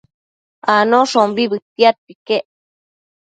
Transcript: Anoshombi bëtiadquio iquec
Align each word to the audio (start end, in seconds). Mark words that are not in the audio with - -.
Anoshombi 0.75 1.43
bëtiadquio 1.51 2.09
iquec 2.13 2.45